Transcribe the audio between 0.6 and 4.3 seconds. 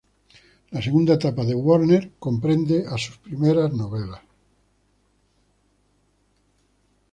La segunda etapa de Warner comprende a sus primeras novelas.